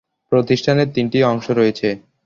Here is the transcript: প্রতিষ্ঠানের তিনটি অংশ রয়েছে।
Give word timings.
প্রতিষ্ঠানের 0.31 0.87
তিনটি 0.93 1.19
অংশ 1.23 1.45
রয়েছে। 1.51 1.89